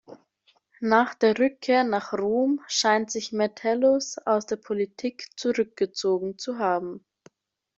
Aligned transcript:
Nach 0.79 1.13
der 1.13 1.37
Rückkehr 1.37 1.83
nach 1.83 2.11
Rom 2.13 2.59
scheint 2.67 3.11
sich 3.11 3.33
Metellus 3.33 4.17
aus 4.17 4.47
der 4.47 4.55
Politik 4.55 5.27
zurückgezogen 5.35 6.39
zu 6.39 6.57
haben. 6.57 7.05